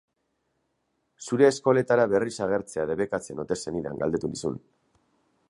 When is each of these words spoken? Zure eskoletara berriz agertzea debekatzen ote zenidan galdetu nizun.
Zure 1.25 1.47
eskoletara 1.49 2.07
berriz 2.15 2.33
agertzea 2.47 2.87
debekatzen 2.93 3.45
ote 3.45 3.61
zenidan 3.67 4.03
galdetu 4.05 4.33
nizun. 4.35 4.59